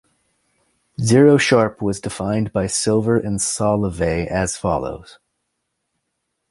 [0.99, 5.19] Zero sharp was defined by Silver and Solovay as follows.